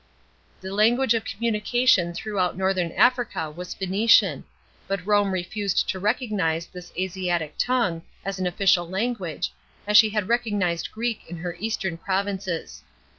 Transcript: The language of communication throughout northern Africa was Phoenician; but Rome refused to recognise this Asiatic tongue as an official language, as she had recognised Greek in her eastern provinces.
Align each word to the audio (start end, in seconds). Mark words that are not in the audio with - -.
The 0.61 0.73
language 0.73 1.13
of 1.13 1.25
communication 1.25 2.11
throughout 2.11 2.57
northern 2.57 2.91
Africa 2.93 3.51
was 3.51 3.75
Phoenician; 3.75 4.45
but 4.87 5.05
Rome 5.05 5.31
refused 5.31 5.87
to 5.89 5.99
recognise 5.99 6.65
this 6.65 6.91
Asiatic 6.97 7.53
tongue 7.59 8.01
as 8.25 8.39
an 8.39 8.47
official 8.47 8.89
language, 8.89 9.53
as 9.85 9.95
she 9.97 10.09
had 10.09 10.27
recognised 10.27 10.91
Greek 10.91 11.25
in 11.29 11.37
her 11.37 11.55
eastern 11.59 11.97
provinces. 11.97 12.81